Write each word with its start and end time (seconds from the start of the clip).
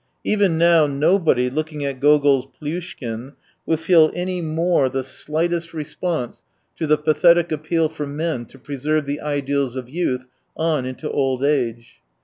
Even 0.23 0.57
now 0.57 0.87
nobody, 0.87 1.47
looking 1.47 1.85
at 1.85 1.99
Gogol's 1.99 2.47
Plyushkin, 2.57 3.33
will 3.67 3.77
feel 3.77 4.09
any 4.15 4.41
more 4.41 4.89
the 4.89 5.03
slightest 5.03 5.75
107 5.75 5.77
response 6.09 6.43
to 6.77 6.87
the 6.87 6.97
pathetic 6.97 7.51
appeal 7.51 7.87
for 7.87 8.07
men 8.07 8.47
to 8.47 8.57
preserve 8.57 9.05
the 9.05 9.19
ideals 9.21 9.75
of 9.75 9.89
youth 9.91 10.25
on 10.57 10.87
into 10.87 11.07
old 11.07 11.43
age. 11.43 11.97